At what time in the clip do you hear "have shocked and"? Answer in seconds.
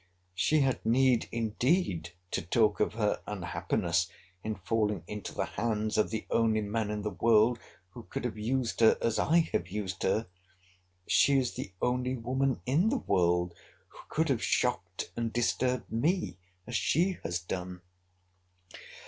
14.29-15.31